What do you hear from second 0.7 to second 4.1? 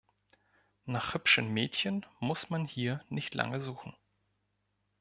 Nach hübschen Mädchen muss man hier nicht lange suchen.